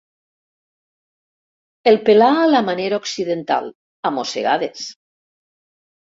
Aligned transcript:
El 1.91 1.99
pelà 2.07 2.29
a 2.45 2.47
la 2.51 2.61
manera 2.69 2.99
occidental, 3.01 3.67
a 4.11 4.13
mossegades. 4.15 4.87